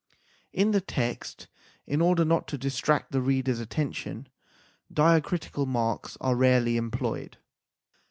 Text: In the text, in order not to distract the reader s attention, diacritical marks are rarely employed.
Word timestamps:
In 0.51 0.71
the 0.71 0.81
text, 0.81 1.47
in 1.85 2.01
order 2.01 2.25
not 2.25 2.47
to 2.47 2.57
distract 2.57 3.11
the 3.11 3.21
reader 3.21 3.51
s 3.51 3.59
attention, 3.59 4.29
diacritical 4.91 5.67
marks 5.67 6.17
are 6.21 6.35
rarely 6.35 6.75
employed. 6.75 7.37